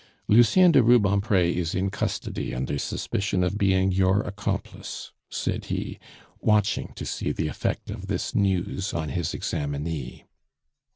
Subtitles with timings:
[0.27, 5.99] "Lucien de Rubempre is in custody under suspicion of being your accomplice," said he,
[6.39, 10.23] watching to see the effect of this news on his examinee.